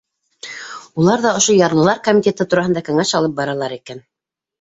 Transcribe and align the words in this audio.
Улар 1.01 1.21
ҙа 1.25 1.33
ошо 1.41 1.55
ярлылар 1.57 2.01
комитеты 2.07 2.47
тураһында 2.55 2.83
кәңәш 2.87 3.13
алып 3.21 3.37
баралар 3.41 3.77
икән. 3.77 4.03